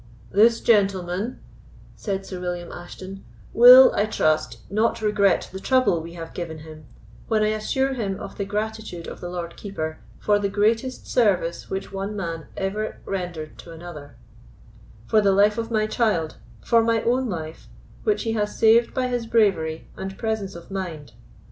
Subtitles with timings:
[0.31, 1.39] "This gentleman,"
[1.95, 6.85] said Sir William Ashton, "will, I trust, not regret the trouble we have given him,
[7.27, 11.69] when I assure him of the gratitude of the Lord Keeper for the greatest service
[11.69, 17.67] which one man ever rendered to another—for the life of my child—for my own life,
[18.03, 21.11] which he has saved by his bravery and presence of mind.